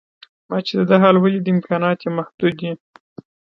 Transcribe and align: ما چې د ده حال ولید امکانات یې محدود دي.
ما 0.49 0.57
چې 0.65 0.73
د 0.79 0.81
ده 0.89 0.95
حال 1.03 1.15
ولید 1.19 1.45
امکانات 1.53 1.99
یې 2.03 2.09
محدود 2.17 2.53
دي. 2.61 2.71